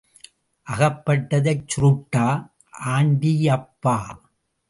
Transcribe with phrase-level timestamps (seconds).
[0.67, 2.25] அகப்பட்டதைச் சுருட்டடா
[2.93, 3.95] ஆண்டியப்பா.